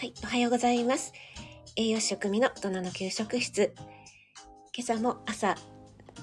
[0.00, 1.12] はい、おはようございます。
[1.76, 3.74] 栄養士食味の大人の給食室。
[4.74, 5.58] 今朝も朝、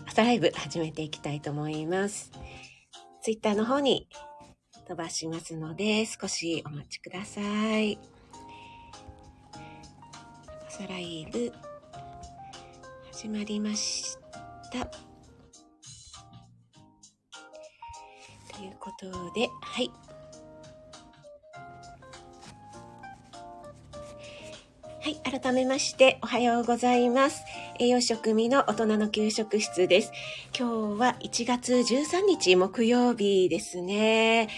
[0.08, 2.32] 朝ライブ始めていきたいと思います。
[3.22, 4.10] ツイッターの方に
[4.88, 7.40] 飛ばしますので、少しお待ちくださ
[7.80, 8.00] い。
[10.68, 11.54] 朝ライブ、
[13.12, 14.18] 始まりまし
[14.72, 14.88] た。
[18.58, 19.06] ということ
[19.36, 19.92] で、はい。
[25.08, 27.42] はい、改めましておはようございます。
[27.80, 30.12] 栄養食味の大人の給食室です。
[30.54, 34.50] 今日は1月13日木曜日ですね。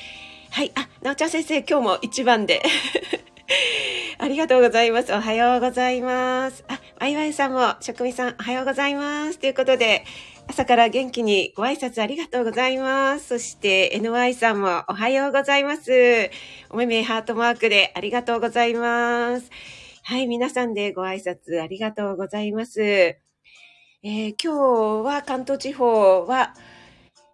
[0.49, 2.63] はい、あ、なおちゃん先生、今日も一番で。
[4.17, 5.13] ありがとうございます。
[5.13, 6.63] おはようございます。
[6.67, 9.37] あ、ワイワイさんも、食味さん、おはようございます。
[9.37, 10.03] ということで、
[10.47, 13.27] 朝から元気にご挨拶ありがとうございます。
[13.27, 16.31] そして NY さんもおはようございます。
[16.71, 19.51] おめめハートマークでありがとうございます。
[20.09, 22.81] はい、皆さんでご挨拶ありがとうございます。
[22.81, 26.55] えー今日は関東地方は、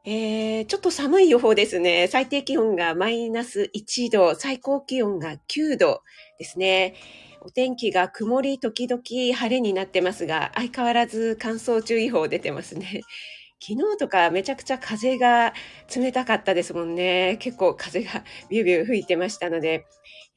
[0.04, 2.10] えーちょっと寒い予報ですね。
[2.10, 6.02] 最低気温がマイナス1度、最高気温が9度
[6.38, 6.96] ですね。
[7.40, 13.04] お天気が曇り時々晴れになってますが、相変わらず乾燥注意報出てますね。
[13.66, 15.54] 昨日とかめちゃくちゃ風が
[15.96, 17.38] 冷たかったですもんね。
[17.40, 19.86] 結構風がビュービュー吹いてましたので、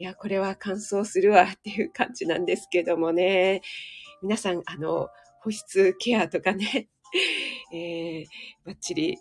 [0.00, 3.62] いや、これは乾燥するわ っていう感じなんですけどもね。
[4.22, 5.08] 皆さん、あの、
[5.40, 6.88] 保湿ケアとかね、
[7.74, 8.26] えー、
[8.64, 9.18] バッチリ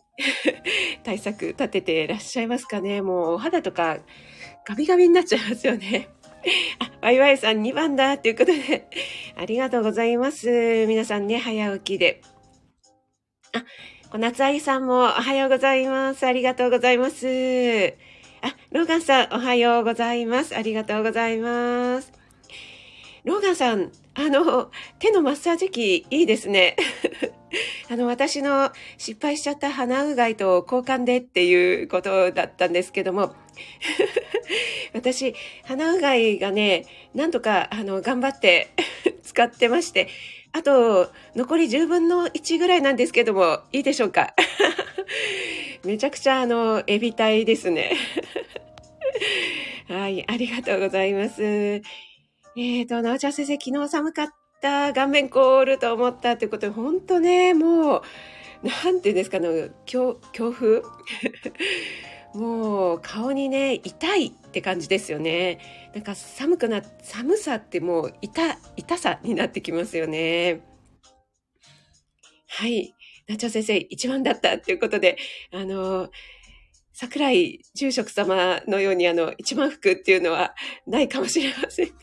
[1.03, 3.01] 対策立てていらっしゃいますかね。
[3.01, 3.99] もうお肌とか
[4.67, 6.09] ガビガビになっちゃいますよね。
[6.79, 8.87] あ、ワイワイさん2番だということで、
[9.35, 10.85] ありがとうございます。
[10.87, 12.21] 皆さんね、早起きで。
[13.53, 13.65] あ、
[14.11, 16.25] 小夏愛さんもおはようございます。
[16.27, 18.16] ありがとうございます。
[18.41, 20.55] あ、ローガンさんおはようございます。
[20.55, 22.11] ありがとうございます。
[23.23, 26.75] ローガンさん、あの、手のマッサージ機いいですね。
[27.89, 33.35] あの、私の失敗しちゃった鼻うがいと交換でっていうことだったんですけども、
[34.93, 38.69] 私、鼻うがいがね、なんとか、あの、頑張って
[39.23, 40.07] 使ってまして、
[40.53, 44.33] あと、残り10分の1ぐらいなんですけども、いいでしょうか？
[45.87, 47.93] めちゃくちゃ、あの、エビ体ですね。
[49.87, 51.41] はい、ありがとうございます。
[51.41, 54.27] えーと、なおちゃん先生、昨日寒かっ
[54.61, 58.01] た、顔面凍ると思ったということで、本当ね、もう、
[58.63, 60.83] なんていうんですかね、強強風？
[62.35, 65.59] もう顔にね痛いって感じですよね
[65.95, 70.61] なんか寒くな寒さってもう痛痛さになってきますよね
[72.47, 72.93] はい
[73.27, 75.17] なちゃん先生一番だったっていうことで
[75.53, 76.09] あの
[76.93, 80.55] 桜井住職様のようにあの一番服っていうのは
[80.87, 81.93] ないかもしれませんが。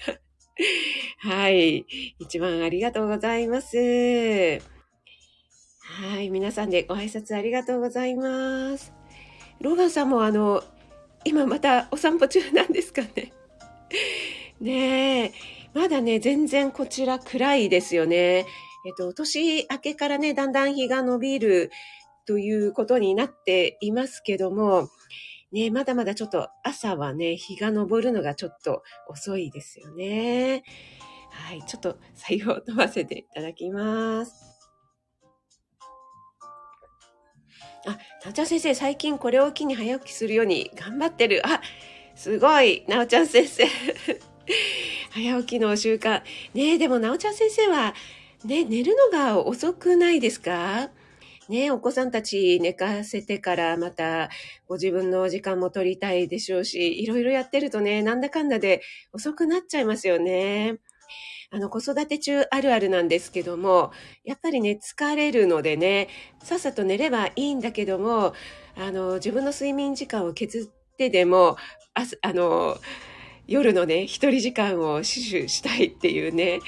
[1.18, 1.84] はい。
[2.18, 3.76] 一番ありがとうございます。
[3.76, 4.60] は
[6.20, 6.30] い。
[6.30, 8.92] 皆さんでご挨拶ありがとうございます。
[9.60, 10.62] ローガンさんもあの、
[11.24, 13.32] 今またお散歩中なんですかね。
[14.60, 15.32] ねえ、
[15.72, 18.46] まだね、全然こちら暗いですよね。
[18.86, 21.70] えっと、年明けからね、だんだん日が伸びる
[22.26, 24.88] ということになっていますけども、
[25.52, 30.64] ね、まだまだちょっと朝はね、日が昇るのがちょっと遅いですよね。
[31.30, 34.32] はい、ちょっと採用を飛ばせていただきます。
[37.86, 37.90] あ、
[38.24, 41.42] なおちゃん先生、最近これを機に早起きするように頑張ってる。
[41.46, 41.60] あ、
[42.14, 43.64] すごい、なおちゃん先生。
[45.10, 46.22] 早起きの習慣。
[46.54, 47.94] ねえ、でもなおちゃん先生は、
[48.44, 50.90] ね、寝るのが遅くないですか？
[51.48, 54.30] ねお子さんたち寝かせてからまた
[54.66, 58.82] ご自分の時間も取りたいでしょうし、いろいろやってるとね、なんだかんだで
[59.12, 60.76] 遅くなっちゃいますよね。
[61.50, 63.92] あの、子育て中あるあるなんですけども、
[64.24, 66.08] やっぱりね、疲れるのでね、
[66.42, 68.34] さっさと寝ればいいんだけども、
[68.76, 71.56] あの、自分の睡眠時間を削ってでも、
[71.94, 72.78] ああの、
[73.46, 76.60] 夜のね、一人時間を死守したいっていうね、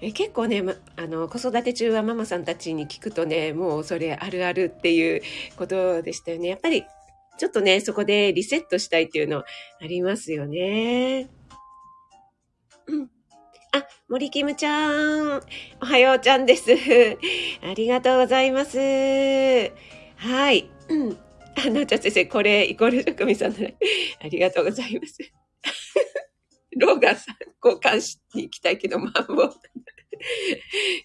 [0.00, 5.22] え結構ね、ま、あの、子育て中はママさんたちに聞くとね、もうそれあるあるっていう
[5.56, 6.48] ことでしたよね。
[6.48, 6.84] やっぱり、
[7.38, 9.44] ちょっとね、そこでリセットしたいっていうのあ
[9.82, 11.28] りますよね。
[12.86, 13.10] うん。
[13.72, 15.40] あ、森キムちゃん。
[15.80, 16.70] おはようちゃんです。
[17.62, 18.78] ありがとうございます。
[18.78, 20.68] はい。
[20.88, 21.18] うん。
[21.56, 23.76] あ、なおちゃん先生、これ、イコール職味さんのね。
[24.20, 25.18] ありがとうございます。
[26.76, 29.54] ローガンさん、交換しに行きたいけど、まあもう。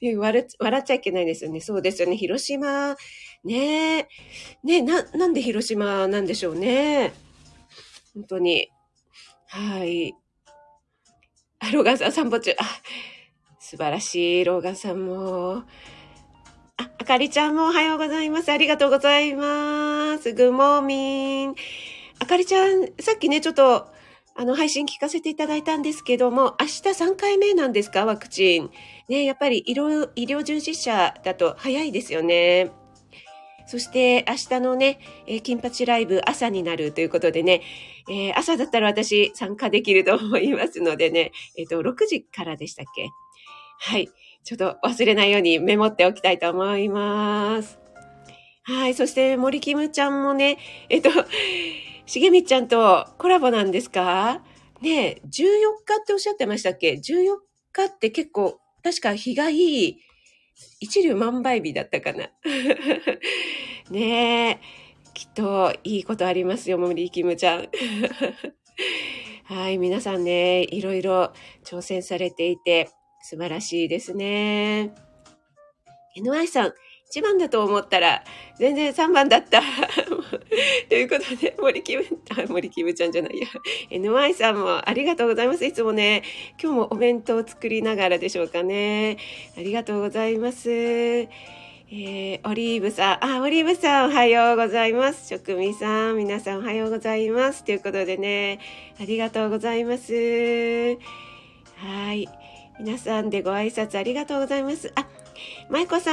[0.02, 1.62] いや笑っ笑っちゃいけないですよね。
[1.62, 2.16] そうですよね。
[2.16, 2.96] 広島、
[3.44, 4.08] ねえ。
[4.64, 7.14] ねえ、な、なんで広島なんでしょうね。
[8.14, 8.70] 本当に。
[9.48, 10.14] はい。
[11.60, 12.52] あ、ローガンさん散歩中。
[12.52, 12.64] あ、
[13.60, 15.64] 素晴らしい、ローガンさんも。
[16.78, 18.50] あ、あかりちゃんもおはようございます。
[18.52, 20.34] ありがとうございます。
[20.34, 21.56] グモーミン。
[22.20, 23.88] あかりちゃん、さっきね、ちょっと、
[24.40, 28.06] あの、配信聞かせていただいたんですけども、明日3回目なんですか？
[28.06, 28.70] ワクチン。
[29.10, 32.72] ね、やっぱり医療、医療従事者だと早いですよね。
[33.68, 37.62] そして明日のね、えー、金八ライブ朝になるということでね、
[38.10, 43.10] えー、朝だったら私参加できると思いますのでね、えっ、ー、と、6時からでしたっけ？
[43.80, 44.08] はい。
[44.46, 47.78] ちょっと忘れないようにメモっておきたいと思います。
[48.70, 48.94] はい。
[48.94, 51.10] そして森キムちゃんもね、えっと、
[52.06, 54.44] しげみちゃんとコラボなんですか？
[54.82, 55.30] ね14
[55.86, 57.38] 日っておっしゃってましたっけ ?14
[57.74, 59.98] 日って結構、確か日がいい、
[60.80, 62.30] 一粒万倍日だったかな。
[63.90, 64.90] ねえ。
[65.16, 67.70] きっといいことありますよ、森キムちゃん。
[69.46, 71.34] はい、皆さんね、いろいろ
[71.66, 72.90] 挑戦されていて、
[73.22, 74.94] 素晴らしいですね。
[76.16, 76.74] NY さん、
[77.12, 78.24] 1番だと思ったら、
[78.60, 79.62] 全然3番だった。
[80.90, 83.48] ということで、森キム、あ、森キムちゃんじゃないや。
[83.90, 85.66] NY さんもありがとうございます。
[85.66, 86.22] いつもね、
[86.62, 89.18] 今日もお弁当を作りながらでしょうかね。
[89.58, 90.70] ありがとうございます。
[90.72, 95.30] えー、オリーブさん、あ、オリーブさんおはようございます。
[95.30, 97.64] 職味さん、皆さんおはようございます。
[97.64, 98.60] ということでね、
[99.02, 100.14] ありがとうございます。
[101.78, 102.30] はい。
[102.80, 104.92] 皆さんでご挨拶ありがとうございます。
[104.96, 105.06] あ、
[105.70, 106.12] 舞子さ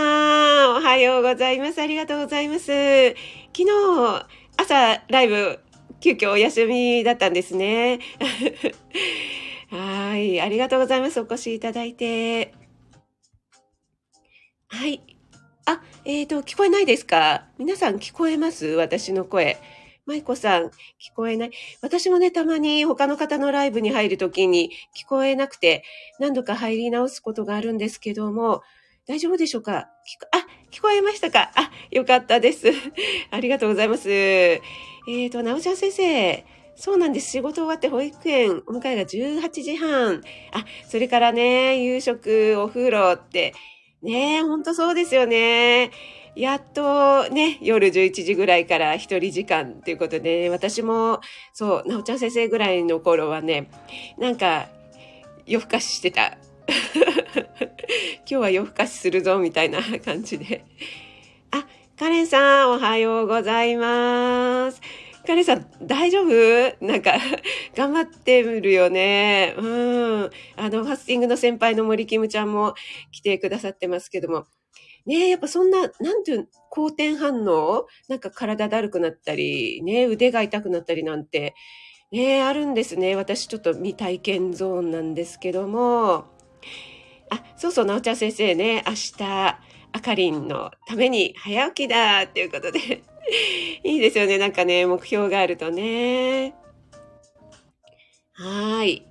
[0.66, 1.80] ん、おはようございます。
[1.80, 2.66] ありがとうございます。
[2.66, 4.26] 昨日、
[4.56, 5.60] 朝、ライブ、
[6.00, 8.00] 急遽お休みだったんですね。
[9.70, 11.20] はい、ありがとうございます。
[11.20, 12.52] お越しいただいて。
[14.68, 15.00] はい。
[15.64, 17.46] あ、えっ、ー、と、聞こえないですか？
[17.58, 18.66] 皆さん聞こえます？
[18.66, 19.58] 私の声。
[20.06, 20.70] 舞子さん、聞
[21.16, 21.50] こえない。
[21.82, 25.82] 私もね、たまに他の方のライブに入るときに聞こえなくて、
[26.20, 28.62] 何度か入り直すことがあるんですけども、
[29.06, 29.88] 大丈夫でしょうか？
[30.32, 31.52] あ、聞こえましたか？
[31.54, 32.68] あ、よかったです。
[33.30, 34.10] ありがとうございます。
[34.10, 36.44] えっ、ー、と、なおちゃん先生、
[36.74, 37.30] そうなんです。
[37.30, 40.22] 仕事終わって保育園、お迎えが18時半。
[40.52, 43.54] あ、それからね、夕食、お風呂って、
[44.02, 45.90] ねえほんとそうですよね。
[46.34, 51.20] やっとね、夜11時ぐらいから一人時間ということで、ね、私も、
[51.54, 53.70] そう、なおちゃん先生ぐらいの頃はね、
[54.18, 54.68] なんか、
[55.46, 56.36] 夜更かししてた。
[58.18, 60.64] 今日は夜更かしするぞ、みたいな感じで。
[61.50, 61.66] あ、
[61.98, 64.80] カレンさん、おはようございます。
[65.26, 66.84] カレンさん、大丈夫？
[66.84, 67.14] なんか、
[67.74, 69.54] 頑張ってるよね。
[69.58, 70.30] うん。
[70.56, 72.74] あの、ファスティングの先輩の森キムちゃんも
[73.10, 74.46] 来てくださってますけども、
[75.04, 77.86] ねやっぱそんな、なんていう、好転反応？
[78.08, 81.54] なんか体だるくなったり、ね腕が痛くなったりなんて、
[82.12, 83.16] ねあるんですね。
[83.16, 86.35] 私ちょっと未体験ゾーンなんですけども。
[87.30, 89.58] あ、そうそう、なおちゃん先生ね、明日、
[89.92, 93.02] あかりんのために早起きだっていうことで
[93.82, 94.38] いいですよね。
[94.38, 96.54] なんかね、目標があるとね。
[98.32, 99.06] はい。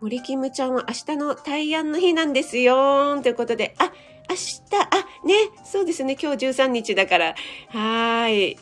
[0.00, 3.92] 森キムちゃんは明日の大安の日なんですよということで、あ、
[4.28, 7.34] 明日、あ、ね、そうですね、今日13日だから。
[7.68, 8.56] はい。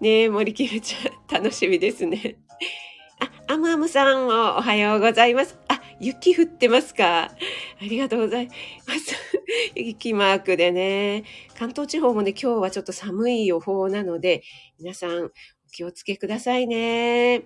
[0.00, 2.36] ね森キムちゃん、楽しみですね。
[3.46, 5.61] あ、アムアムさんおはようございます。
[6.02, 7.26] 雪降ってますか？
[7.26, 7.30] あ
[7.80, 9.14] りがとうございます。
[9.76, 11.22] 雪マークでね。
[11.56, 14.42] 関東地方もね、今日はちょっと寒い予報なので、
[14.80, 15.30] 皆さんお
[15.70, 17.42] 気をつけくださいね。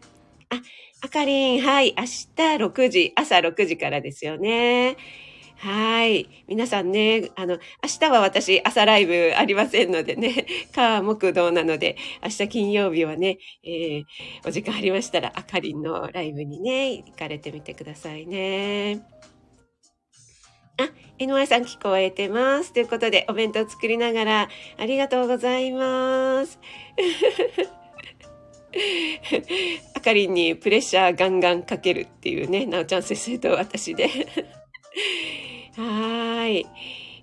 [0.49, 0.63] あ、
[1.03, 4.97] あかりん、はい、明日6時、朝6時からですよね。
[5.67, 6.29] はい。
[6.47, 14.05] 皆さんね、あの、明日は私朝ライブありませんのでね、 火木道なので、明日金曜日はね、えー、
[14.47, 19.01] お時間ありましたら、あかりんのライブにね、行かれてみてくださいね。
[20.77, 22.73] あ、NY さん聞こえてます。
[22.73, 26.61] ということで、お弁当作りながら、ありがとうございます。
[29.95, 34.09] あかりんにプレッシャーガンガンかけるっていうね、なおちゃん先生と私で
[35.77, 36.67] はい。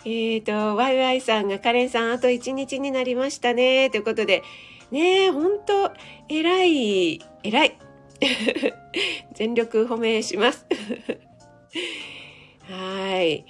[0.05, 3.89] えっ、ー、と、ワイワイさんがカレンさんあと1日になりましたね。
[3.89, 4.43] ということで、
[4.91, 5.91] ねえ、ほんと、
[6.29, 7.77] 偉い、偉い。
[9.33, 10.67] 全力褒めします。
[12.69, 13.45] はい。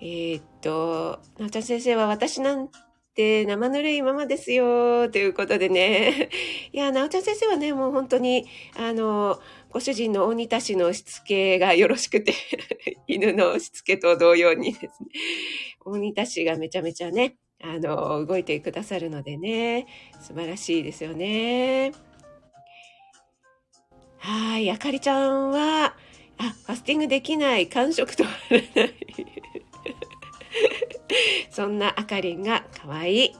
[0.00, 2.68] えー、っと、なおちゃん先生は私なん
[3.16, 6.28] て生ぬるいままですよ、ということでね。
[6.72, 12.32] いや、なおちゃん先生はね、もう本当に、あの、ご主人の大仁田氏のしつけがよろしくて
[13.06, 14.90] 犬のしつけと同様にですね、
[15.84, 19.86] 大仁田氏がめちゃめちゃね、あの、動いてくださるのでね、
[20.20, 21.92] 素晴らしいですよね。
[24.18, 25.96] はい、あかりちゃんは、
[26.38, 28.94] あ、ファスティングできない、完食とはならない。
[31.50, 33.32] そんなあかりんが可愛い。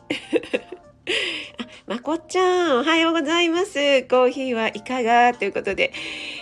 [1.86, 3.74] まこっちゃん、おはようございます。
[4.08, 5.32] コーヒーはいかが？
[5.34, 5.92] ということで、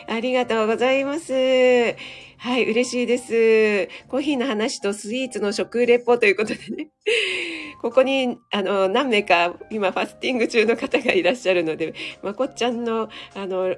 [0.09, 1.35] ありがとうございます。
[1.35, 3.91] はい、嬉しいです。
[4.09, 6.89] コーヒーの話とスイーツの食レポということでね。
[7.83, 13.77] ここに、あの、何名か今ファスティング中の方がいらっしゃるので、まこっちゃんの、あの、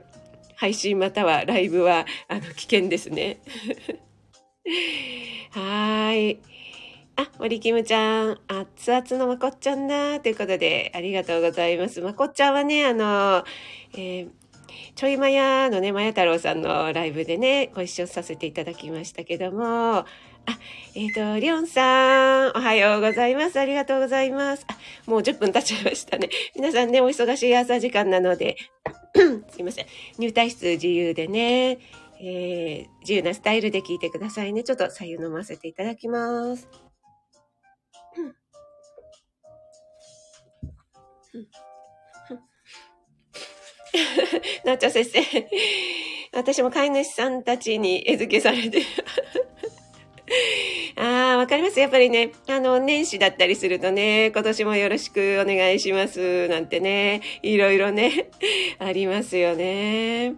[0.55, 3.41] 配信またはライブは、あの、危険ですね。
[5.51, 6.39] はい。
[7.17, 12.03] あ、森キムちゃん、熱々のまこっちゃんだ、ということで、ありがとうございます。
[12.03, 13.45] まこっちゃんはね、あの、
[13.95, 14.29] えー、
[14.95, 20.07] ちょいまやのね、まや太郎さんのライブでね、ご一緒させていただきましたけども、あ、
[20.95, 23.59] えっ、ー、と、りょんさん、おはようございます。
[23.59, 24.67] ありがとうございます。
[24.69, 24.77] あ、
[25.11, 26.29] もう10分経っちゃいましたね。
[26.55, 28.57] 皆さんね、お忙しい朝時間なので、
[29.49, 29.87] すいません。
[30.19, 31.79] 入退室自由でね、
[32.21, 34.63] えー、自由なスタイルで聞いてくださいね。
[34.65, 36.86] ちょっと左右飲ませていただきます。
[44.65, 45.21] なっちゃん先生。
[46.33, 48.83] 私も飼い主さんたちに餌付けされて。
[50.97, 51.79] ああ、わかります。
[51.79, 58.31] やっぱりね、あの、年始だったりするとね、今年もよろしくお願いします、なんてね、いろいろね、
[58.79, 60.35] ありますよね。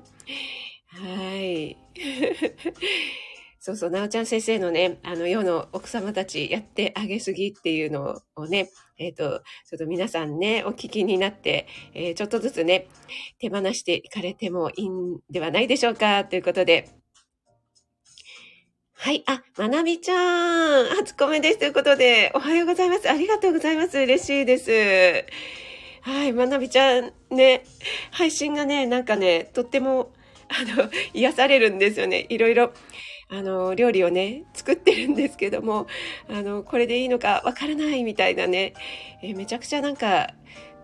[0.88, 1.76] はい。
[3.60, 12.88] そうそう、なおちゃん先生のね、あの、世の奥様たちやってあげすぎっていうのをね、えっ、ー、と、ちょっと皆さんね、お聞きになって、えー、ちょっとずつね、
[13.38, 16.88] 手放していかれてもいいんではないでしょうか、ということで。
[19.00, 19.22] はい。
[19.26, 21.58] あ、まなみちゃん、初コメです。
[21.58, 23.08] ということで、おはようございます。
[23.08, 23.96] ありがとうございます。
[23.96, 25.24] 嬉しいです。
[26.02, 26.32] はい。
[26.32, 27.62] まなみちゃん、ね、
[28.10, 30.12] 配信がね、なんかね、とっても、
[30.48, 32.26] あの、癒されるんですよね。
[32.28, 32.72] いろいろ。
[33.30, 35.86] あの、料理をね、作ってるんですけども、
[36.28, 38.74] あの、これでいいのかわからないみたいなね、
[39.22, 40.34] えー、めちゃくちゃなんか、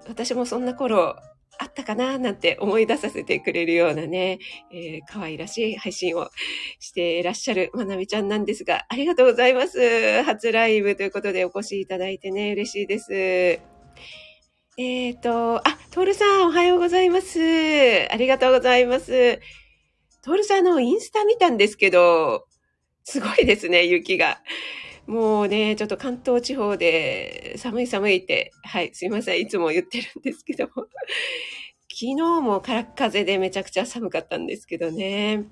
[0.06, 1.16] 私もそんな頃、
[1.58, 4.38] あったかななんて思い出させてくれるようなね、
[4.72, 6.28] えー、可愛らしい配信を
[6.80, 10.22] していらっしゃるまなみちゃんなんですが、ありがとうございます。
[10.24, 13.14] 初ライブということでお越しいただいてね、嬉しいです。
[13.14, 17.38] えっ、ー、と、あ、トールさんおはようございます。
[18.10, 19.40] ありがとうございます。
[20.24, 22.46] トールさんのインスタ見たんですけど、
[23.02, 24.40] すごいですね、雪が。
[25.06, 30.86] もうね、ちょっと関東地方で寒い寒いって、はい、すいません、いつも言ってるんですけども。
[31.92, 35.44] 昨日も空っ風でめちゃくちゃ寒かったんですけどね。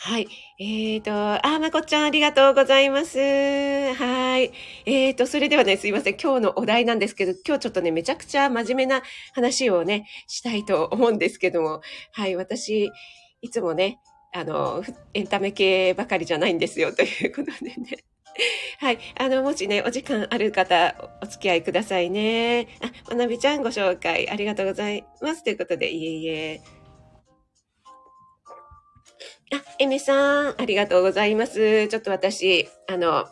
[0.00, 0.28] はい。
[0.60, 3.18] えっ、ー、と、あ、まこちゃんありがとうございます。
[3.18, 4.52] はい。
[4.86, 6.16] えっ、ー、と、それではね、すいません。
[6.16, 9.02] 今日のお題なんですけど、今日ちょっとね、めちゃくちゃ真面目な
[9.34, 11.80] 話をね、したいと思うんですけども、
[12.12, 12.36] はい。
[12.36, 12.92] 私、
[13.42, 13.98] いつもね、
[14.32, 17.98] あの、エンタメ系ばかりじゃないんですよ、ということでね。
[18.78, 18.98] はい。
[19.18, 22.68] あの、もしね、お時間ある方、お付き合いくださいね。
[22.80, 25.42] あ、まなびちゃんご紹介ありがとうございます。
[25.42, 26.77] ということで、いえいえ。
[29.50, 31.88] あ、エメさん、ありがとうございます。
[31.88, 33.24] ちょっと私、あの、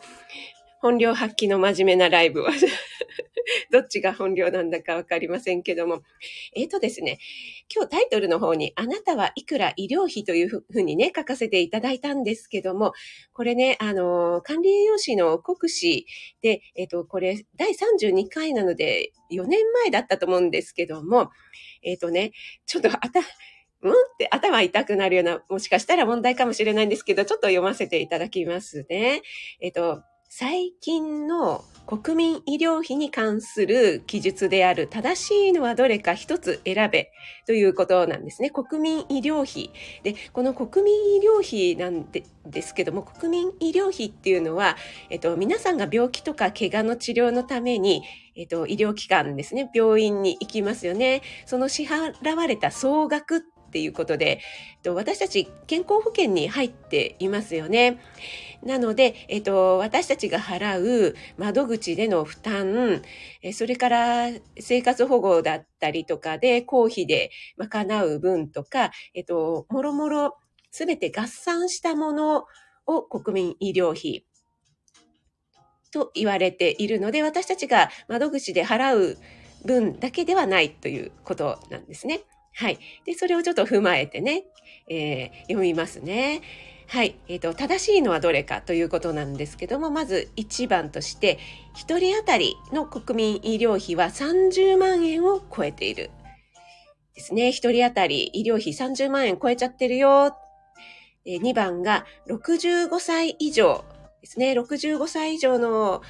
[0.79, 2.51] 本領発揮の真面目なライブは
[3.71, 6.01] どっちが本領なんだかわかりませんけども。
[6.55, 7.19] えっ、ー、とですね、
[7.73, 12.93] 今日タイトルの方に、あなたはいくら医療費というふうにね、書かせていただいたんですけども、
[13.33, 16.07] これね、あの、管理栄養士の国士
[16.41, 21.29] で、えっ、ー、と、これ、第32回なので、4年前だったと思うんですけども、
[21.83, 22.31] えっ、ー、とね、
[22.65, 23.21] ちょっとあた、
[23.81, 23.91] うん？
[23.91, 29.21] って頭痛くなるような、もしかしたら問題かもしれないんですけど、ちょっと読ませていただきますね。
[29.61, 37.11] えっと、最近の国民医療費に関する記述である正しいのはどれか一つ選べ
[37.45, 38.49] ということなんですね。
[38.49, 39.71] 国民医療費。
[40.03, 44.75] で、この国民医療費なんでですけども、国民医療費っていうのは、
[45.09, 48.03] えっと、皆さんが病気とか怪我の治療のために、
[48.35, 51.21] えっと、医療機関ですね、病院に行きますよね。
[51.45, 54.39] その支払われた総額っっていうことで、
[54.85, 57.99] 私たち健康保険に入っていますよね。
[58.63, 63.01] なので、えっと、私たちが払う窓口での負担、
[63.53, 70.37] それから生活保護だったりとかで公費で賄う分とか、えっと、もろもろ
[70.71, 72.45] すべて合算したもの
[72.85, 74.25] を国民医療費
[75.91, 79.17] と言われているので、私たちが窓口で払う
[79.65, 82.21] 分だけではないということなんですね。
[82.57, 82.79] はい。
[83.05, 84.43] で、それをちょっと踏まえてね、
[84.89, 86.41] えー、読みますね。
[86.87, 87.15] はい。
[87.27, 91.37] えっ、ー、と、正しいのはどれかということなんですけども、まず1番として、
[91.75, 96.09] 1人当たりの国民医療費は30万円を超えている。
[97.13, 97.49] ですね。
[97.49, 100.35] 1人当たり医療費30万円超えちゃってるよ。
[101.27, 103.85] 2番が65歳以上
[104.21, 104.53] ですね。
[104.53, 106.01] 65歳以上の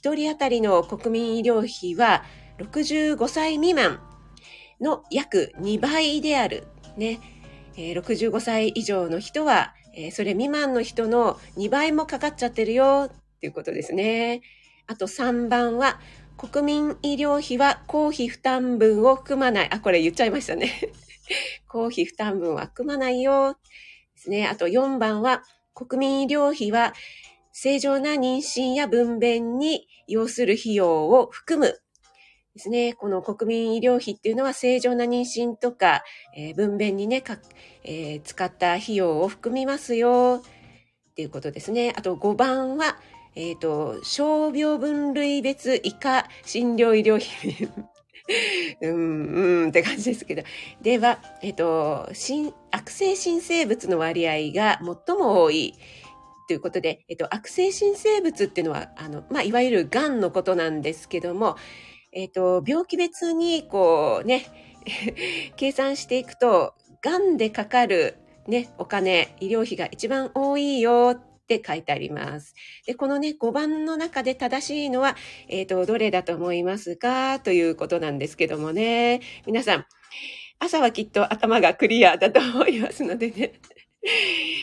[0.00, 2.22] 1人当たりの国民医療費は
[2.58, 4.00] 65歳未満
[4.80, 6.66] の約2倍である。
[6.96, 7.20] ね。
[7.76, 9.74] 65歳以上の人は、
[10.12, 14.42] それ未満の人の2倍もかかっちゃってるよっていうことですね。
[14.86, 16.00] あと3番は、
[16.36, 19.70] 国民医療費は公費負担分を含まない。
[19.72, 20.70] あ、これ言っちゃいましたね。
[21.66, 23.56] 公費負担分は含まないよ。
[24.14, 24.46] ですね。
[24.46, 26.94] あと4番は、国民医療費は
[27.52, 31.80] 正常な妊娠や分娩に要する費用を含む。
[32.56, 32.94] ですね。
[32.94, 36.02] この国民医療費っていうのは正常な妊娠とか、
[36.34, 37.22] えー、分娩にね、
[37.84, 40.42] えー、使った費用を含みますよ。
[41.10, 41.92] っていうことですね。
[41.96, 42.96] あと5番は、
[43.34, 47.68] えっ、ー、と、傷病分類別以下診療医療費。
[48.80, 50.42] うん、うんって感じですけど。
[50.80, 52.08] では、えっ、ー、と、
[52.70, 55.74] 悪性新生物の割合が最も多い。
[56.48, 61.56] ということで、えっと、悪性新生物っていうのは、あの、まあ、いわゆる癌のことなんですけども、
[62.16, 64.46] えっと、病気別に、こうね、
[65.56, 68.16] 計算していくと、癌でかかる
[68.48, 72.54] ね、お金、医療費が一番多いよって書いてあります。
[72.86, 75.14] で、このね、5番の中で正しいのは、
[75.48, 77.38] えっ、ー、と、どれだと思いますか？
[77.40, 79.20] ということなんですけどもね。
[79.44, 79.84] 皆さん、
[80.58, 83.52] 朝はきっと頭がクリアだと思いますのでね。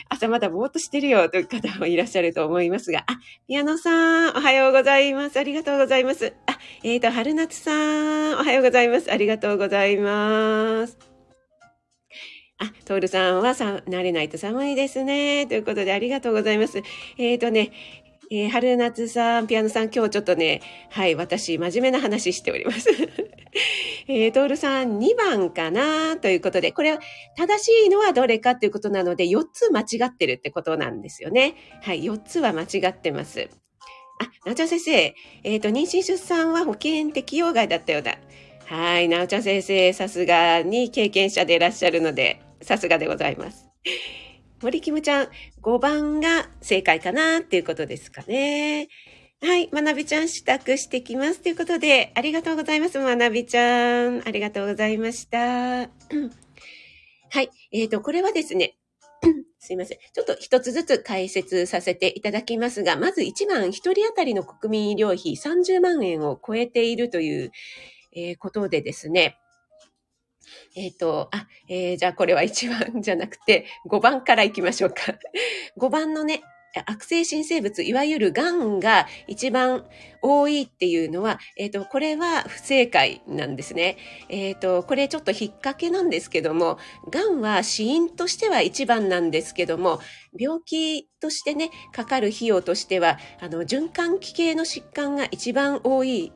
[0.09, 5.39] 朝まだぼーっとしてるよという方もいらっしゃると思いますが、あ、ピアノさん、おはようございます。
[5.39, 6.33] ありがとうございます。
[6.45, 9.11] あ、え、ー、と、春夏さん、おはようございます。
[9.11, 10.97] ありがとうございます。
[12.59, 15.47] あ、トールさんはさ、慣れないと寒いですね。
[15.47, 16.81] ということでありがとうございます。
[17.17, 17.71] えっ、ー、とね、
[18.35, 22.89] えー、春夏さん、ピアノさん、今日ちょっとね、はい、私、真面目な話しております。
[24.09, 26.99] えー、トールさん、2番かなということで、これは
[27.37, 31.53] 正しいのはどれかということなので、4つ間違ってるってことなんですよね。
[31.83, 33.49] はい、4つは間違ってます。
[34.19, 34.91] あ、なおちゃん先生、
[35.43, 38.17] えっ、ー、と、妊娠出産は保険適用外だったようだ。
[38.65, 43.69] はい、なおちゃん先生、さすがに経験者でいらっしゃるので、さすがでございます。
[44.63, 45.27] 森キムちゃん、
[45.61, 48.87] 5番が正解かなっていうことですかね。
[49.41, 49.67] はい。
[49.73, 51.41] まなびちゃん、支度してきます。
[51.41, 52.97] ということで、ありがとうございます。
[52.97, 54.25] まなびちゃん。
[54.25, 55.37] ありがとうございました。
[55.37, 55.87] は
[57.41, 57.49] い。
[57.73, 58.77] えっ、ー、と、これはですね、
[59.59, 59.97] すいません。
[59.97, 67.51] ちょっと一つずつ解説させていただきますが、まず1番、1人当たりの国民医療費30万円を超えているという、
[68.15, 69.37] えー、ことでですね、
[70.75, 75.15] えっ、ー、と、あ、えー、じゃあこれは1番じゃなくて5番から行きましょうか。
[75.77, 76.41] 5番のね、
[76.87, 79.85] 悪性新生物、いわゆる癌が一番
[80.21, 83.97] 多いっていうのは、えっ、ー、と、これは不正解なんですね。
[84.29, 86.79] えっ、ー、と、これちょっと引っ掛けなんですけども、
[87.11, 89.99] 癌は死因としては一番なんですけども、
[90.37, 96.31] 病気としてね、かかる費用としては、あの、循環器系の疾患が一番多い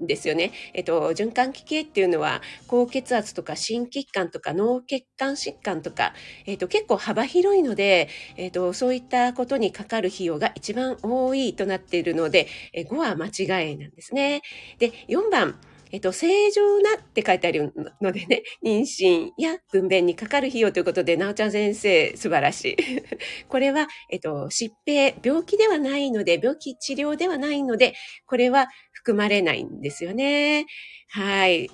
[0.00, 0.52] ですよね。
[0.74, 6.14] えっと、循環器系っていうのは、高血圧とか心血管とか脳血管疾患とか、
[6.46, 12.48] えっと、結構幅広いので、えっと、そういったことにかかる費用が一番多いとなっているので、
[12.88, 14.42] 5は間違いなんですね。
[14.78, 15.60] で、4番、
[15.92, 22.76] えっと、正常なって書いてあるのでね、 妊娠や分娩にかかる費用ということで、なおちゃん先生、素晴らしい。
[23.48, 27.94] これは、えっと、疾病、病気ではないので、病気治療ではないので、
[28.26, 30.66] これは含まれないんですよね。
[31.08, 31.68] はい。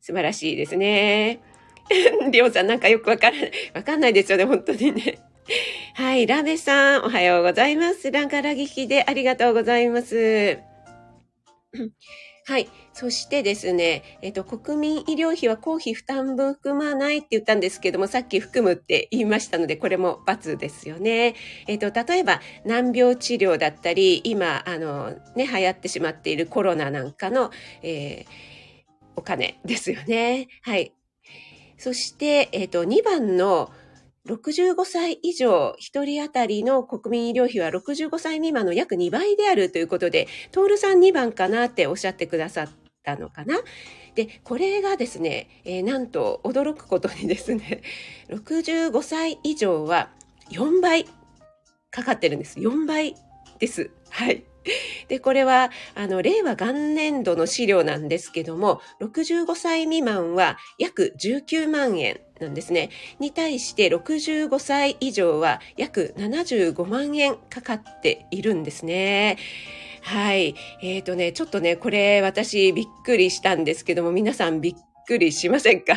[0.00, 1.40] 素晴らしいですね。
[2.30, 5.18] りょうさんなんかよくわからない、わかんないですよね、本当にね。
[5.94, 8.10] はい、ラベさん、おはようございます。
[8.10, 10.58] ランカラギキでありがとうございます。
[12.48, 12.70] はい。
[12.94, 21.34] そしてですね、えっと、国民医療費は公費負担分含まないって言ったんですけども、さっき含むって言いましたので、これも×ですよね。
[21.66, 27.50] えっと、例えば、難病治療だったり、今、あの、ね、流行ってしまっているコロナなんかの、
[27.82, 28.84] えー、
[29.16, 30.48] お金ですよね。
[30.62, 30.94] はい。
[31.76, 33.70] そして、えっと、2番の、
[34.26, 42.68] 65歳以上、1人当たりの国民医療費は65歳未満の約2倍であるということで、トールさん2番かなっておっしゃってくださっ
[43.02, 43.60] たのかな。
[44.14, 47.82] で、これがですね、えー、なんと驚くことにですね、
[48.28, 50.10] 65歳以上は
[50.50, 51.06] 4倍
[51.90, 52.58] かかってるんです。
[52.58, 53.14] 4倍
[53.58, 53.90] です。
[54.10, 54.44] はい。
[55.08, 62.90] で、これは、あの、令和元年度の資料なんですけども、65歳未満は約19万円なんですね。
[63.18, 69.38] に対して65歳以上は約75万円かかっているんですね。
[70.02, 70.54] はい。
[70.82, 74.74] えっ、ー、とね、ちょっとね、これ私びっくりしたんですけども、皆さんびっ
[75.06, 75.94] くりしませんか？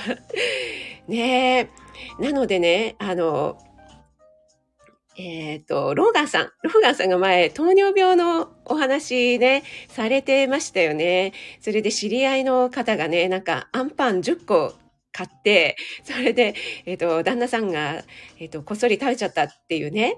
[1.08, 1.70] ね
[2.20, 2.24] え。
[2.24, 3.58] なのでね、あの、
[5.18, 6.52] えっ、ー、と、ローガンさん。
[6.64, 11.34] ローガンさんが前、糖尿病のお話ね、されてましたよね。
[11.60, 14.74] それで知り合いの方がね、なんか、アンパン10個
[15.12, 18.04] 買って、それで、えっ、ー、と、旦那さんが、
[18.40, 20.18] えっ、ー、と、こっそり食べちゃったっていうね。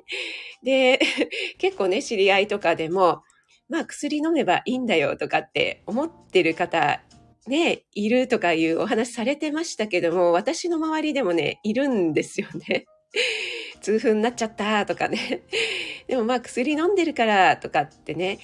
[0.63, 0.99] で、
[1.57, 3.23] 結構ね、知り合いとかでも、
[3.69, 7.01] まあ、薬飲めばいいんだよとかって思ってる方、
[7.47, 12.85] ね、いるとかいうお話されてましたけども、私の周りでもね、いるんですよね。
[13.81, 15.43] 痛風になっちゃったとかね。
[16.07, 18.39] でもまあ薬飲んでるからとかってね、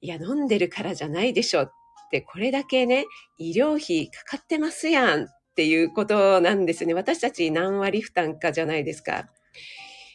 [0.00, 1.72] いや飲んでるからじゃないでしょっ
[2.10, 3.04] て、これだけね、
[3.38, 6.94] 医療費かかってますやんていうことなんですね。
[6.94, 9.26] 私たち何割負担かじゃないですか。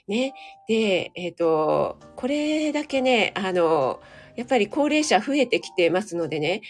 [0.07, 0.33] ね。
[0.69, 3.99] で、えっ、ー、と、これだけね、あの、
[4.37, 6.61] やっぱり高齢者増えてきてますのでね、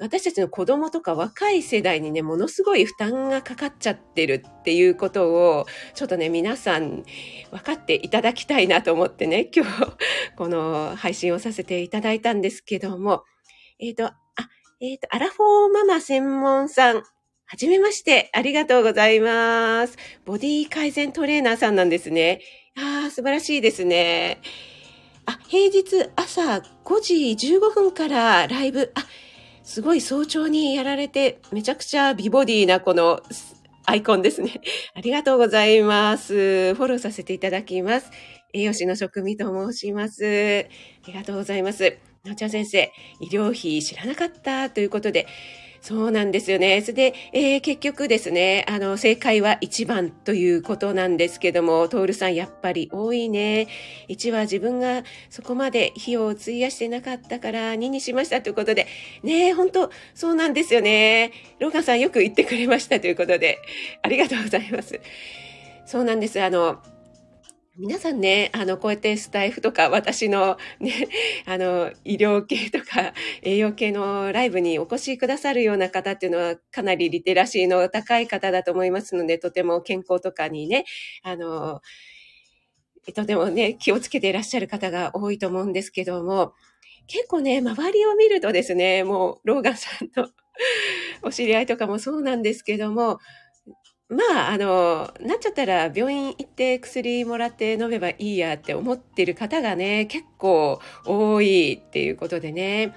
[0.00, 7.04] 私たちの子供とか若い世代にね、ものすごい負担がかかっちゃってるっていうことを、ちょっとね、皆さん
[7.52, 9.96] 分かっていただきたいなと思ってね、 今日、
[10.36, 13.22] この配信をさせていただいたんですけども、
[13.78, 14.16] えっ、ー、と、あ、
[14.80, 17.04] えっ、ー、と、アラフォーママ専門さん、
[17.48, 19.96] はじめまして、ありがとうございます。
[20.24, 22.40] ボディ改善トレーナーさんなんですね。
[22.76, 24.40] ああ、素晴らしいですね。
[25.26, 27.14] あ、平日朝5時
[27.54, 29.06] 15分からライブ、あ、
[29.62, 33.22] すごい早朝にやられて、めちゃくちゃ美ボディなこの
[33.84, 34.60] アイコンですね。
[34.94, 36.74] ありがとうございます。
[36.74, 38.10] フォローさせていただきます。
[38.54, 40.66] 栄養士の職味と申します。
[41.04, 41.96] ありがとうございます。
[42.24, 45.28] なおちゃん先生、医療費知らなかったということで、
[45.80, 46.80] そうなんですよね。
[46.80, 53.68] それで、えー、結局ですね、あの、正解は1番ということなんですけども、トールさんやっぱり多いね。
[54.08, 58.86] 1は自分がそこまで費用を費やしてなかったから2にしましたということで、
[59.22, 61.32] ね、本当そうなんですよね。
[61.60, 63.58] ローガンさんよく言ってくれましたということで、
[64.02, 65.00] ありがとうございます。
[65.84, 66.42] そうなんです。
[66.42, 66.80] あの、
[67.78, 71.08] 皆さんね、あの、こうやってスタイフとか、私のね、
[71.44, 73.12] あの、医療系とか
[73.42, 80.86] 栄養系のライブにお越しくださるような方っていうのは、かなりリテラシーの高い方だと思いますので、とても健康とかにね、
[81.22, 81.82] あの、
[83.14, 86.54] とてもね、気をつけていらっしゃる方が多いと思うんですけども、
[87.08, 90.28] 結構ね、周りを見るとですね、もう、ローガンさんの
[91.22, 93.18] お知り合いとかもそうなんですけども、
[94.08, 102.94] まあ、あの、なっちゃったら病院行って薬もらって飲めばいいやって思ってる方がね、結構多いっていうことでね、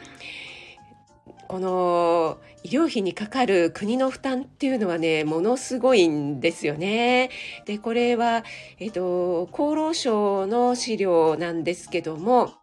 [1.48, 7.32] この医療費にかかる国の負担っていうのはね、ものすごいんですよね。
[7.66, 8.44] で、これは、
[8.78, 12.59] えっと、厚労省の資料なんですけども、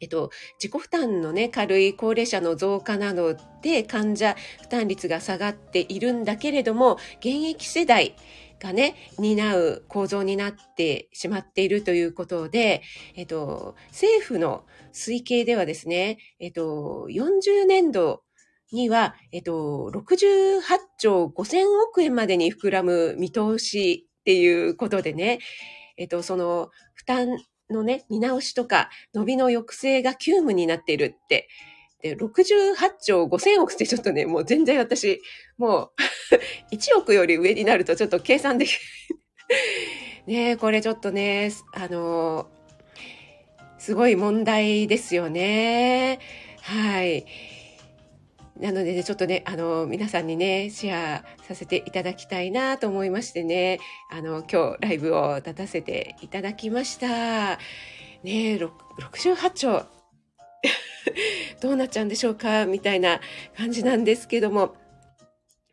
[0.00, 8.16] えっと、自己負担のね、軽い高齢者の増加などで患者負担率が下がっているんだけれども、現役世代
[8.60, 12.82] がね、担う構造になってしまっているということで、
[13.16, 18.22] えっと、政府の推計ではですね、えっと、40年度
[18.72, 20.60] には、えっと、68
[20.98, 25.40] 兆5000億円までに膨らむ見通しっていうことでね、
[25.96, 27.28] えっと、その負担
[27.70, 31.48] のね、見直しとか、伸びの抑制が急務になっているって。
[32.02, 35.20] で、68兆5000億ってちょっとね、もう全然私、
[35.58, 35.92] も
[36.70, 38.70] う 1億より上になるとちょっと計算でき
[40.26, 42.48] ない ねこれちょっとね、あの
[43.78, 46.18] すごい問題ですよね。
[46.60, 47.24] はい。
[48.60, 57.58] なので、ね、ちょっとね、あの、皆さんにね、シェアさせていただきたいなと思いましてね、あの、今日ライブを立たせていただきました。
[58.22, 58.58] ね
[58.98, 59.86] 68兆
[61.62, 62.66] どうなっちゃうんでしょうか？
[62.66, 63.20] みたいな
[63.56, 64.74] 感じなんですけども、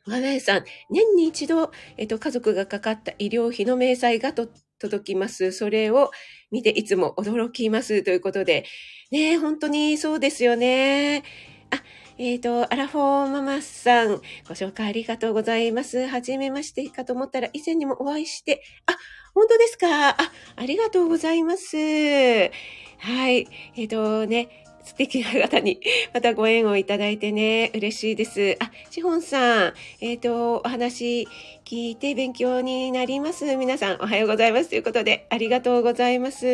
[0.05, 4.47] 我が家さん、年に一度、えっと、家族がかかった医療費の明細がと
[4.79, 5.51] 届きます。
[5.51, 6.11] それを
[6.51, 8.63] 見ていつも驚きますということで、
[9.11, 11.23] ね本当にそうですよね。
[11.71, 11.83] あ、
[12.19, 16.07] えっ、ー、と、アラフォーママさん、ご紹介ありがとうございます。
[16.07, 18.97] はじめましてかと思ったら、以前にもお会いして、あ、
[19.35, 20.09] 本当ですか？
[20.09, 20.17] あ、
[20.55, 21.77] ありがとうございます。
[21.77, 23.47] はい。
[23.75, 25.79] えっ、ー、とね、素敵な方に
[26.11, 28.57] またご縁をいただいてね、嬉しいです。
[28.61, 31.27] あ、シホンさん、えっ、ー、と、お話
[31.65, 33.55] 聞いて勉強になります。
[33.57, 34.69] 皆さん、おはようございます。
[34.69, 36.45] ということで、ありがとうございます。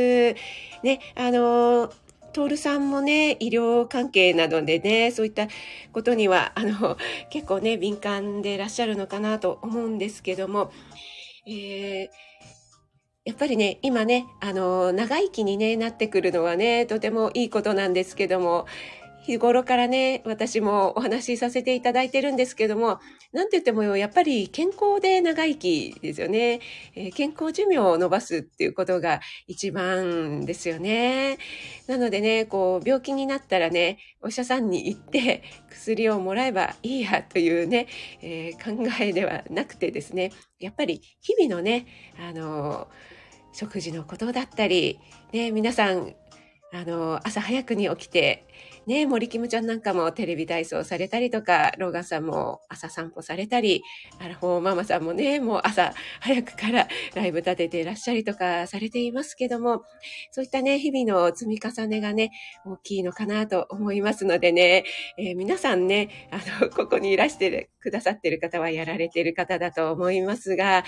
[0.84, 2.03] ね、あのー
[2.34, 5.48] 徹さんもね、医療関係などでね、そういった
[5.94, 6.98] ことには、あの、
[7.30, 10.72] 結構ね、敏感でいらっしゃるのかなと思うんですけども、
[11.48, 12.08] えー、
[13.26, 18.66] やっぱりね、今ね、あの、長生きに、ね、なってくるのはね、とてもいいことなんですけども、
[19.26, 23.00] 日頃からね、私もお話しさせていただいてるんですけども、
[23.32, 26.60] なんて言ってもやっぱり健康で長生きですよね。
[26.96, 31.38] えー、健康寿命を伸ばすっていうことが一番ですよね。
[31.88, 37.88] なのでね、こう、病気になったらね、お医者さんに行って薬をもらえばいいやというね、
[38.22, 41.88] えー、考えではなくてですね、やっぱり日々のね、
[42.20, 42.90] あの
[43.54, 45.00] 食事のことだったり、
[45.32, 46.14] ね、皆さん、
[46.74, 48.48] あの朝早くに起きて、
[48.86, 53.82] ね、森キムちゃんなんかもテレビ体操されたりとか、ローガンさんも朝散歩されたり、
[54.20, 59.84] アラフォーママさんもね、もう朝早くからライブ立てていらっしゃりとかされていますけども、
[60.32, 62.32] そういったね、日々の積み重ねがね、
[62.66, 64.84] 大きいのかなと思いますのでね、
[65.18, 70.84] えー、皆さんね、あの、ここにいらしてくださってる方はやられてる方だと思いますが、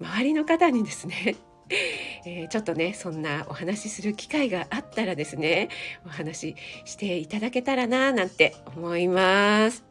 [0.00, 1.36] 周りの方にですね、
[2.26, 5.68] えー、ちょっとね、そんなお話しする機会があったらですね、
[6.06, 9.84] お話ししていただけたらな、なんて思います。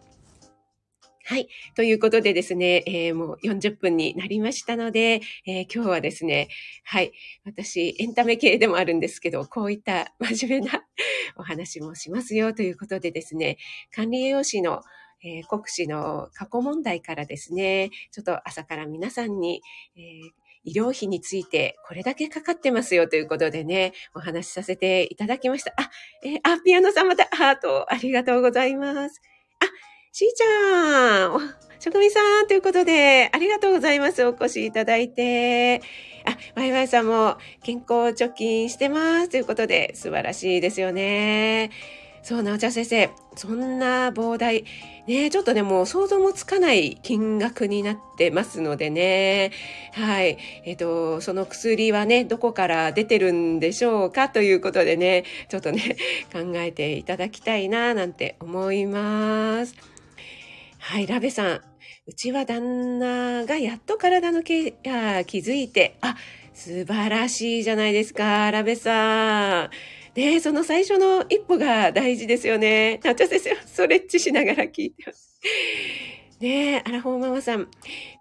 [1.25, 1.47] はい。
[1.75, 6.49] ということでですね、えー、もう40分になりましたので、えー、今日はですね、
[6.83, 7.13] はい。
[7.45, 10.83] 私、エンタメ系でもあるんですけど、こういった真面目な
[11.37, 13.57] お話もしますよということでですね、
[13.95, 14.81] 管理栄養士の
[15.25, 19.61] えー、国試の過去問題からですね、ちょっと朝から皆さんに、
[19.95, 20.31] えー、
[20.63, 25.73] 医療費についてこれだけかかってますよということでね、お話しさせていただきました。
[25.77, 25.89] あ、
[26.23, 29.21] えー、あ、ピアノさんまたハートありがとうございます。
[29.59, 29.65] あ、
[30.11, 34.25] しーちゃん、職人さんということで、ありがとうございます。
[34.25, 35.81] お越しいただいて。
[36.25, 41.71] あ、ワイワイさんも健康貯金してますということで、素晴らしいですよね。
[42.23, 44.63] そう、なおちゃん先生、そんな膨大、
[45.07, 49.51] ね、ちょっとね、もう想像もつかない金額になってますのでね。
[49.91, 50.37] はい。
[50.63, 55.97] えっ、と、その薬はね、どこから出てるんでしょうかということでね、ちょっとね、
[56.31, 59.75] 考えていただきたいな、なんて思います。
[60.79, 61.61] はい、ラベさん。
[62.05, 66.15] うちは旦那がやっと体のケア気づいて、あ、
[66.53, 69.69] 素晴らしいじゃないですか、ラベさん。
[70.13, 72.99] で、その最初の一歩が大事ですよね。
[73.03, 75.39] なっちゃ先生ストレッチしながら聞いてます。
[76.39, 77.67] ねえ、アラフォーママさん。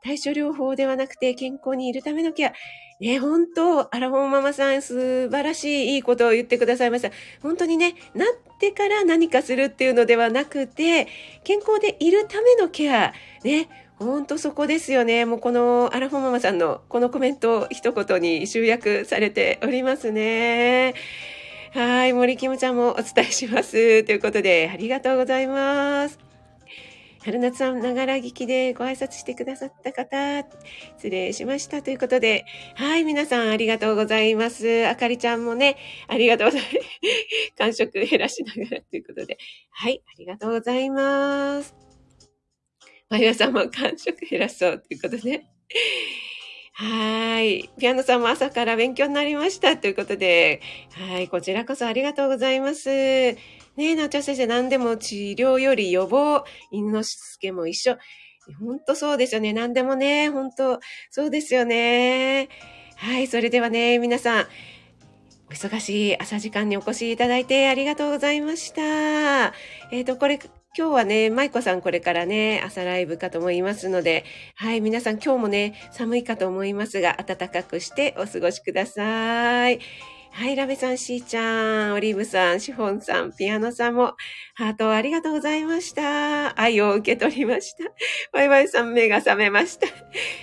[0.02, 2.52] 対処療法ではなくて健康にいるためのケア。
[3.00, 7.10] ね本当、アラフォーママさん、素晴らしいいいことを言ってくださいました。
[7.42, 11.08] 本当にね、なってから何かするっていうのではなくて、
[11.44, 13.12] 健康でいるためのケア。
[13.44, 15.24] ね、ほんとそこですよね。
[15.24, 20.94] もうこのアラフォーママさんのこのコメントを一言に集約されておりますね。
[21.74, 24.04] はい、森キムちゃんもお伝えします。
[24.04, 26.18] ということで、ありがとうございます。
[27.24, 30.46] 春夏さん、ながら聞きでご挨拶してくださった方、
[30.98, 31.80] 失礼しました。
[31.80, 34.86] ということで、はい、皆さんありがとうございます。
[34.86, 36.76] あかりちゃんもね、ありがとうございます。
[37.56, 39.38] 感触減らしながらということで、
[39.70, 41.74] はい、ありがとうございます。
[43.08, 45.46] まゆさんも感触減らそうということで、
[46.74, 47.70] はい。
[47.78, 51.28] ピアノさんも朝から勉強になりましたということで、はい。
[51.28, 52.88] こちらこそありがとうございます。
[52.88, 53.36] ね
[53.76, 57.98] え、なおちゃん先生、何でも治療より予防、犬之助も一緒。
[58.58, 59.52] ほんとそうですよね。
[59.52, 60.80] 何でもね、ほんと
[61.10, 62.48] そうですよね。
[62.96, 63.26] はい。
[63.26, 64.46] それではね、皆さん、
[65.48, 68.82] お忙しい朝時間にお越しいただいてありがとうございました。
[69.90, 70.40] えっ、ー、と、これ
[70.74, 79.80] 今日はね、舞子さんこれからね、朝ライブかと思いますので、はい、皆さん今日もね、寒いかと思いますが、暖かくしてお過ごしください。
[80.30, 84.14] はい、ラベさん、しーちゃん、オリーブさん、シフォンさん、ピアノさんも、
[84.54, 86.58] ハートありがとうございました。
[86.58, 87.84] 愛を受け取りました。
[88.32, 89.88] バイバイさん、目が覚めました。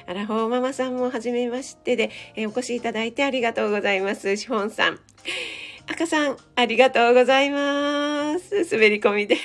[0.06, 4.38] アラフォーママさんも、はじめましてで、えお越しいただいてありがとうございます。
[4.38, 5.00] シフォンさん。
[5.92, 8.68] 赤さん、ありがとうございます。
[8.72, 9.38] 滑り込みで。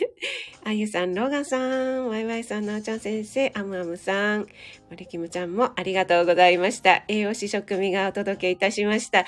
[0.63, 4.47] あゆさん、ローガンさん、ワイワイさん、なおちゃん先生、アムアムさん、
[4.91, 7.05] 森きむちゃんもありがとうございました。
[7.09, 9.25] 栄養士食味がお届けいたしました。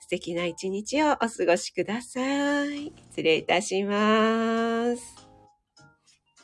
[0.00, 2.92] 素敵な一日をお過ごしください。
[3.10, 5.17] 失礼いたします。